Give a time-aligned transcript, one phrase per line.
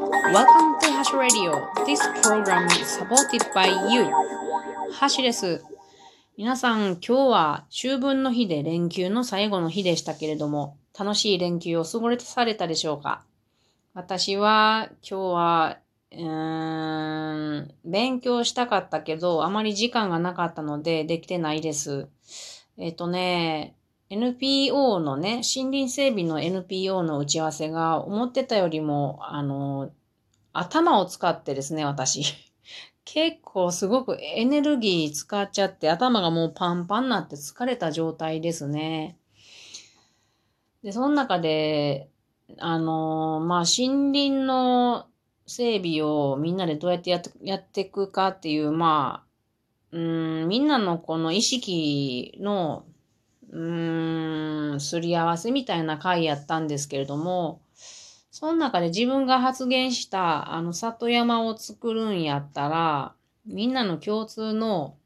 [0.00, 1.68] Welcome to Hash Radio.
[1.84, 4.06] This program is supported by you.
[4.92, 5.62] ハシです。
[6.38, 13.26] 皆さん、今日は秋分の日で連休の最後の日でしたけれども、楽しい連休を過ごされたでしょうか？
[13.92, 15.78] 私は今日は、
[16.12, 22.08] うーん、勉強したかったけど、あまり時間がなかったのでできてないです。
[22.78, 23.74] えっ、とね、
[24.10, 29.92] NPO のね、森林整備の NPO の打ち合わせが思ってたよりも、あの、
[30.52, 32.24] 頭を使ってですね、私。
[33.04, 39.16] 結構すごくエネルギー使っちゃって頭がもうパンパンになって疲れた状態ですね。
[40.82, 42.10] で、その中で、
[42.58, 45.06] あの、まあ、森林の
[45.46, 52.84] 整備をみんなでどうやってやってやっていくかっていう、まあ、うん、みんなのこの意識の
[53.50, 57.60] うーん、すり合わせみたいな回やったんですけれども、
[58.30, 64.96] その中で自分が発言した、あの、里山を作るんやったら、みんなの共通の、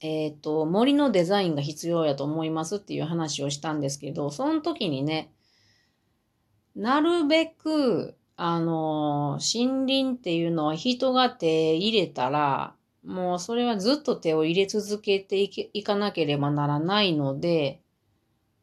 [0.00, 5.32] えっ、ー、と、森のデザインが必要やと思いますっていう話をしたんですけど、その時にね、
[6.76, 12.74] なるべく、あの、森林っていうのは人が手入れたら、
[13.04, 17.80] もうそれはずっと手を入れ続けていけいかなければならないので、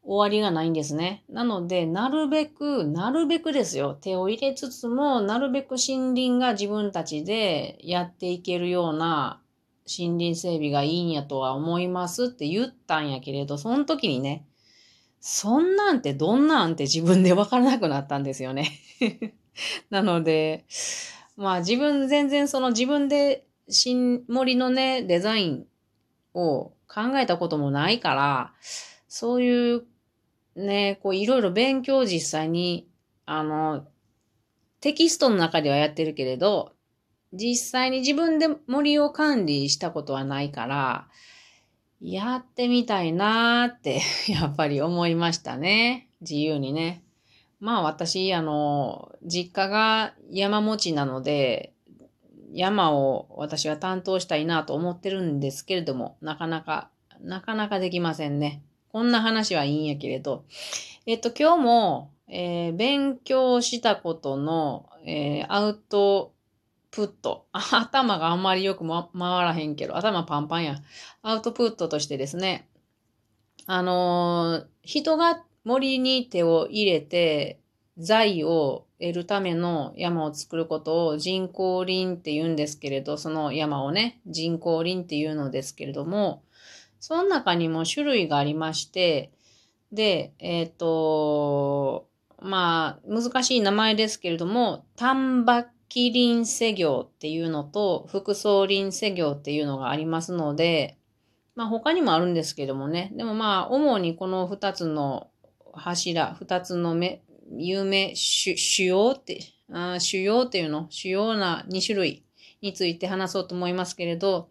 [0.04, 1.24] 終わりがないんですね。
[1.30, 3.94] なので、なるべく、なるべくですよ。
[3.94, 9.42] 手を入れつつも、なるべく森林が自分たちでやっていけるような
[9.88, 14.46] 森林整備がいいんやとは思いますって言ったんやけれど、その時にね、
[15.20, 18.72] そんなんてどんなんて自分でわからなくなったんですよね。
[19.92, 20.66] なので、
[21.36, 25.66] まあ自分全然その自分で新森のね、デザイン
[26.34, 28.54] を考えたこともないから、
[29.08, 29.84] そういう
[30.56, 32.88] ね、こういろいろ勉強実際に、
[33.26, 33.88] あの、
[34.82, 36.74] テキストの中ではやってるけれど、
[37.34, 41.08] 実際に自分で森を管理したことはないから、
[42.02, 46.10] やってみたいなーって やっぱり思いましたね。
[46.22, 47.04] 自由にね。
[47.60, 51.74] まあ私、あの、実家が山持ちなので、
[52.54, 56.90] 山を私は担当したいなと思ってるんですけれども、なかなか、
[57.22, 58.62] なかなかできませんね。
[58.90, 60.44] こんな話はいいんやけれど。
[61.06, 66.34] えっと、今日も、えー、勉強したことの、えー、アウト
[66.92, 67.46] プット。
[67.54, 70.76] 頭があんまりよく、ま、回らへんけど、頭パンパンや。
[71.22, 72.68] アウトプットとしてですね、
[73.66, 77.61] あのー、人が森に手を入れて、
[77.98, 86.44] 財を得るための山を作ることを人工林って言うんですけれど、その山をね、人工林って言うのですけれども、
[87.00, 89.32] その中にも種類がありまして、
[89.92, 92.08] で、えっ、ー、と、
[92.42, 100.98] まあ、難しい名前ですけれども、丹波木林施業っていうのと、副総林施業っていうのがありますので、
[101.56, 103.12] まあ他にもあるんですけどもね。
[103.16, 105.30] でもまあ、主にこの二つの
[105.74, 107.22] 柱、二つの目、
[107.58, 109.42] 有名、主要って、
[109.72, 112.24] あ主要っていうの、主要な2種類
[112.62, 114.50] について話そうと思いますけれど、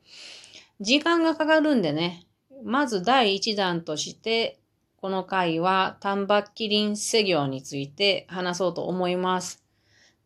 [0.80, 2.26] 時間がかかるんでね、
[2.64, 4.60] まず第1弾として、
[4.96, 9.64] この回は丹波キリン施業について話そうと思います。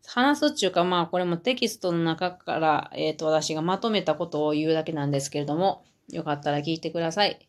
[0.06, 7.48] 話すっていうか、まあこれもテキストの中から、えっ、ー、と私がまとめたことを言うだけなんですけれども、よかったら聞いてください。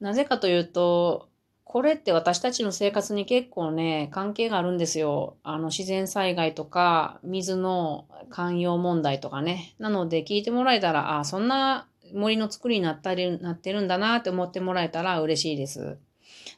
[0.00, 1.29] なぜかというと、
[1.70, 5.36] これって私たちの生活に結構ね、関係があるんですよ。
[5.44, 9.76] あの、自然災害とか、水の寛容問題とかね。
[9.78, 15.96] なので、聞いてもらえたら、あ、そんな森の作りになったり、なってるんだなって思ってもらえたら嬉しいです。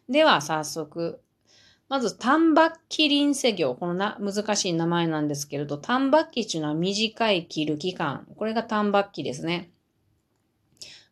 [0.08, 1.20] では、早速。
[1.90, 3.74] まず、丹波キリン施業。
[3.74, 8.26] このな、難しい名前なんですけれど、丹波期っていうのは短い切る期間。
[8.38, 9.72] これが丹波期ですね。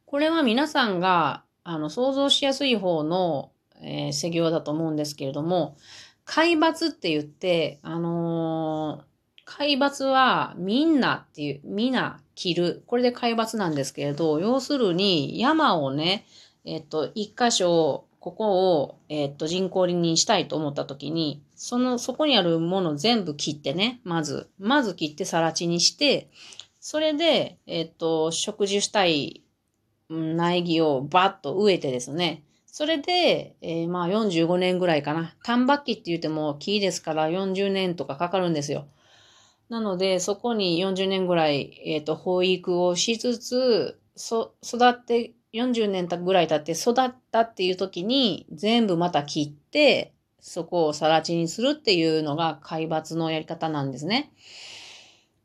[0.07, 5.77] これは皆さんが、あの、想像しやすい方のえー、施業だと思うんですけれども、
[6.25, 9.11] 海抜って言って、あのー、
[9.45, 12.83] 海抜はみんなっていう、みな切る。
[12.87, 16.25] これで海抜なんですけれど、要するに山をね、
[16.65, 26.31] えっと、一箇所、ここを、えっと、人工林にしたいと思った時に、その、そこにあるもの全部切ってね、まず、まず切って更地にして、
[26.81, 29.43] それで、えっと、植樹したい
[30.09, 35.35] 苗木をバッと植えてですね、それで、えー、まあ45年ぐらいかな。
[35.43, 38.87] 丹波期って言っても木ですから40年とかかかるんですよ。
[39.69, 54.33] なので、そこに40年ぐらい、えっ、ー、と、保育をしつつ、そ、育って、40年ぐらい経って育ったっていう時に、全部また切って、そこを更地にするっていうのが海抜のやり方なんですね。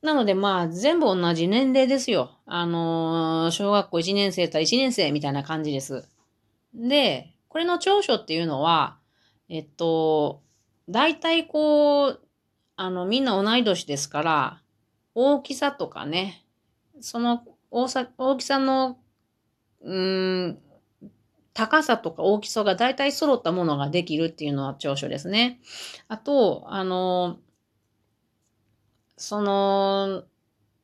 [0.02, 2.32] なのでまあ全部同じ年齢ですよ。
[2.46, 6.08] あのー、小学校1年生と1年生みたいな感じです。
[6.76, 8.98] で、これの長所っていうのは、
[9.50, 10.42] えっと、
[10.90, 12.22] 大体こう、
[12.76, 14.62] あの、みんな同い年ですから、
[15.14, 16.46] 大きさとかね、
[17.00, 18.98] その大さ大きさの、
[19.82, 20.60] うん、
[21.54, 25.62] 高さとか大きさが大体揃ったものができるっていうのは長所ですね。
[26.10, 27.38] あと、あの、
[29.18, 30.24] その、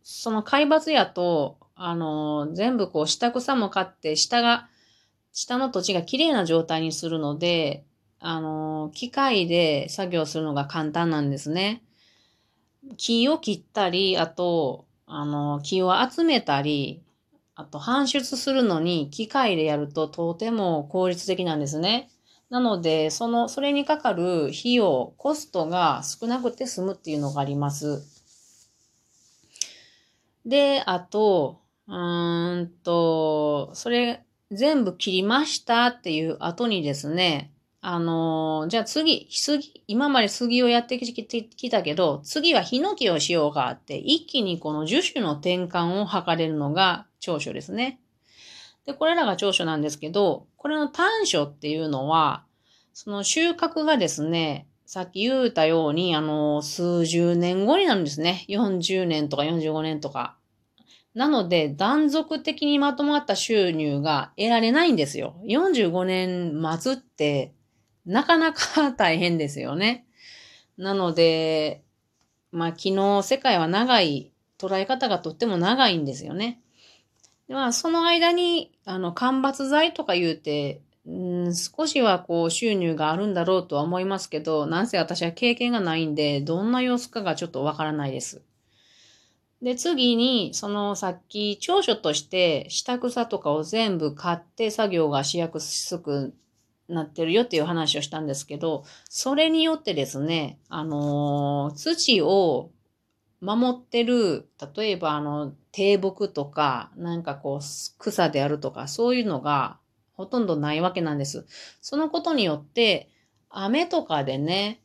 [0.04, 4.70] その海抜やと、あの、全部こう下草も買って、下が、
[5.34, 7.86] 下の土地が綺麗な状態にするので、
[8.20, 11.82] あの、機械で作業するのが簡単なんですね。
[12.98, 17.02] 木を切ったり、あと、あの、木を集めたり、
[17.56, 22.10] あと搬出するのに機械でやるととても効率的なんですね。
[22.50, 28.04] なので、その、それにかかる費用、コストが少なくて済むっていうのがあります。
[30.46, 48.00] で、あと、うーんと、それ全部切りましたっていう後にですね、あのー、じゃあ次、杉、今まで杉をやってきたけど、次はヒノキをしようかって、一気にこの樹種の転換を図れるのが長所ですね。
[48.86, 52.46] で、これらが長所なんですけど、これの短所っていうのは、
[52.94, 58.46] その収穫がですね、さっき言ったように、あの、数十年後になるんですね。
[58.50, 60.36] 40年とか45年とか。
[61.14, 65.36] なので、断続的にまとまった収入が得られないんですよ。
[65.46, 67.54] 45年待つって、
[68.06, 70.06] なかなか大変ですよね。
[70.78, 71.84] なので、
[72.52, 76.62] まあ昨日世界は長い、捉え方がとっても長いんですよね。
[77.50, 88.42] まあその間に、あの、間伐材とか言うて、うん、少しはこう収入があるんだろうとは思いますけど、なんせ私は経験がないんで、どんな様子かがちょっとわからないです。
[89.62, 96.34] で、次に、そのさっき長所として下草とかを全部買って作業がしやすく
[96.90, 102.72] なってるよっていう話をしたんですけど、それによってですね、あのー、土を
[103.40, 109.78] 守ってる、例えばあの、低木とか、なんかこう、草であるとか、そういうのが
[110.14, 111.46] ほとんどないわけなんです。
[111.82, 113.10] そのことによって、
[113.50, 114.82] 雨とかでね、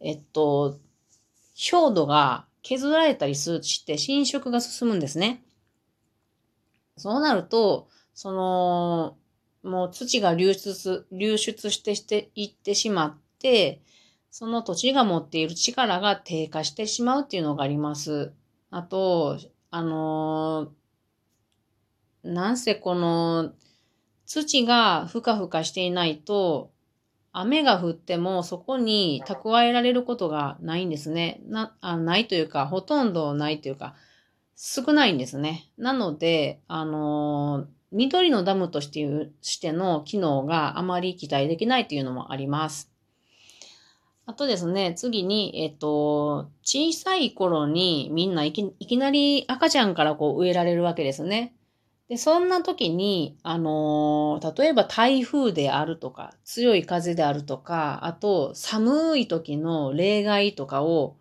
[0.00, 0.78] えっと、
[1.72, 5.42] 表土が削られたりして侵食が進むんですね。
[6.96, 9.16] そうなると、その、
[9.62, 13.80] もう土が流出、流出してしていってしまって、
[14.30, 18.32] その土地が持っている力が低下してしまうっていうのがあります。
[18.70, 19.38] あと、
[19.70, 23.52] あのー、なんせこの
[24.26, 26.70] 土がふかふかしていないと、
[27.32, 31.40] 雨が降ってもそこに蓄えられることがないんですね。
[31.46, 33.94] な、あないというか、ほとんどないというか、
[34.56, 35.70] 少ないんですね。
[35.78, 42.90] なので、あのー緑のダムとしてしての機能があまり期待できないというのもあります。
[44.26, 51.52] あとですね、次に、えっと、小さい頃にみんないきいきなり赤ちゃんからこう植えられるわけですね。
[52.10, 61.18] で、そんな時に、あのー、例えば台風であるとか、強い風であるとか、あと寒い時の例外とかを、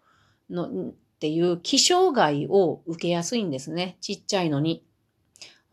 [0.49, 3.97] の、っていう気象害を受けやすいんですね。
[4.01, 4.83] ちっちゃいのに。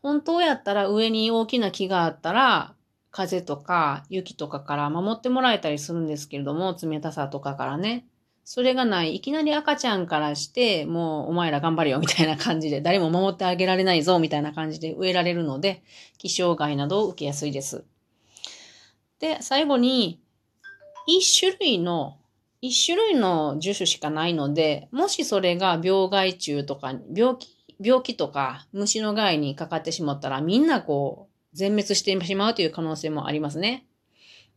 [0.03, 2.75] 本当やったら上に大きな木があったら、
[3.09, 8.05] 風とか雪とかから守ってもらえたりするんですけれども、冷たさとかからね。
[8.49, 9.15] それがない。
[9.15, 15.83] いきなり赤ちゃんからして、もうお前ら頑張れよみたいな感じで、誰も守ってあげられないぞみたいな感じで植えられるので、
[16.17, 17.83] 気象害などを受けやすいです。
[19.19, 20.21] で、最後に、
[21.07, 22.19] 一種類の、
[22.61, 27.49] 一種類の樹種しかないので、もしそれが病害虫とか、病気
[27.81, 33.85] 病気とか虫の害にかかってしまったらみんなこう全滅してしまうという可能性もありますね。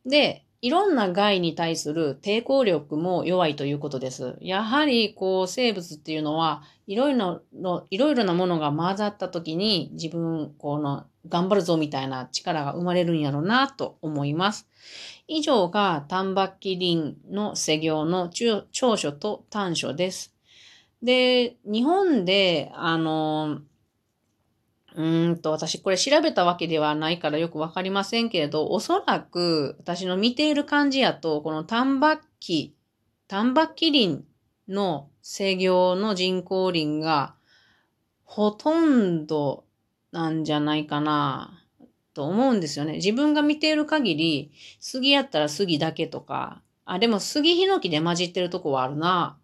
[0.06, 4.37] で、いろんな害に対する抵抗力も弱いということです。
[4.40, 14.69] やはり、こう、生物っていうのは、いろいろの、いろいろなものが混ざった時に、自分、この、頑張るぞみたいな力が生まれるんやろうなと思います。
[15.29, 20.35] 以上が、丹波キリンの施業の長所と短所です。
[21.02, 23.61] で、日本で、あの、
[24.97, 32.75] うんと、私これ調べたわけではないからよくわかりませんけれど、おそらく私の見ている感じやと、この丹波期、
[33.28, 34.25] 丹波キリン
[34.68, 37.35] の制御の人工林が
[38.25, 39.64] ほとんど
[40.12, 41.62] なんじゃないかな
[42.14, 42.94] と思うんですよね。
[42.94, 49.38] 自分が見ている限り、杉やったら杉だけとか、あ、でも杉ヒノキで混じってるとこはあるな。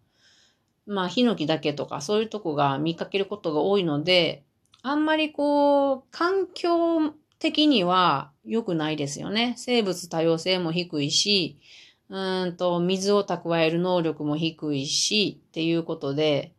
[0.85, 4.43] まあ、ヒノキだけとか、そういうとこが見かけることが多いので、
[4.89, 9.53] あんまりこう、環境的には良くないですよね。
[9.57, 11.59] 生物多様性も低いし、
[12.07, 16.53] うんと、水を蓄える能力も低いし、っていうことで、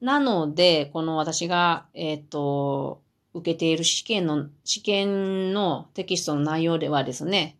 [0.00, 3.02] なので、この私が、えっ、ー、と、
[3.34, 7.56] 受けている試験の、試験のテキストの内容ではですね、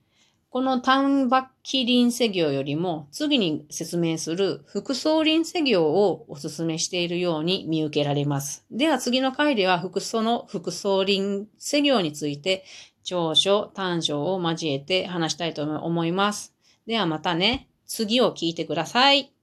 [0.48, 8.64] この単バッキ輪作業よりも次に説明する複層輪作業をお勧めしているように見受けられます。
[8.70, 12.64] では次の回では複層の複層輪作業について
[13.06, 16.54] 長所、短所を交えて話したいと思います。
[16.86, 19.35] ではまたね、次を聞いてください。